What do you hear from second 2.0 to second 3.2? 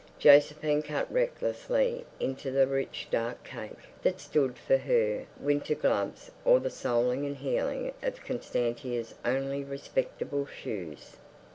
into the rich